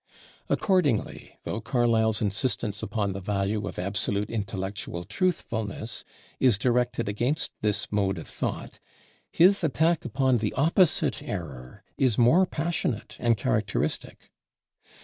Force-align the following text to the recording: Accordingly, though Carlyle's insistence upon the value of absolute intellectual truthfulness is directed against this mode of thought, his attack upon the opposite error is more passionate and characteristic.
Accordingly, 0.49 1.37
though 1.43 1.61
Carlyle's 1.61 2.23
insistence 2.23 2.81
upon 2.81 3.13
the 3.13 3.19
value 3.21 3.67
of 3.67 3.77
absolute 3.77 4.31
intellectual 4.31 5.03
truthfulness 5.03 6.03
is 6.39 6.57
directed 6.57 7.07
against 7.07 7.51
this 7.61 7.91
mode 7.91 8.17
of 8.17 8.27
thought, 8.27 8.79
his 9.31 9.63
attack 9.63 10.03
upon 10.03 10.39
the 10.39 10.53
opposite 10.53 11.21
error 11.21 11.83
is 11.99 12.17
more 12.17 12.47
passionate 12.47 13.15
and 13.19 13.37
characteristic. 13.37 14.31